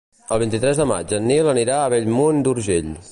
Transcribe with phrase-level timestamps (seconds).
[0.35, 2.93] El vint-i-tres de maig en Nil anirà a Bellmunt d'Urgell.